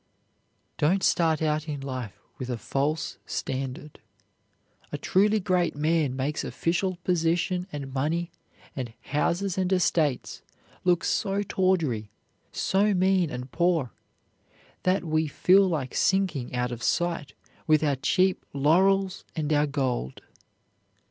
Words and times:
Don't 0.79 1.03
start 1.03 1.43
out 1.43 1.69
in 1.69 1.79
life 1.79 2.17
with 2.39 2.49
a 2.49 2.57
false 2.57 3.19
standard; 3.27 3.99
a 4.91 4.97
truly 4.97 5.39
great 5.39 5.75
man 5.75 6.15
makes 6.15 6.43
official 6.43 6.95
position 7.03 7.67
and 7.71 7.93
money 7.93 8.31
and 8.75 8.93
houses 9.01 9.59
and 9.59 9.71
estates 9.71 10.41
look 10.83 11.03
so 11.03 11.43
tawdry, 11.43 12.09
so 12.51 12.95
mean 12.95 13.29
and 13.29 13.51
poor, 13.51 13.91
that 14.81 15.03
we 15.03 15.27
feel 15.27 15.67
like 15.67 15.93
sinking 15.93 16.55
out 16.55 16.71
of 16.71 16.81
sight 16.81 17.33
with 17.67 17.83
our 17.83 17.95
cheap 17.97 18.43
laurels 18.55 19.23
and 19.35 19.53
our 19.53 19.67
gold. 19.67 20.23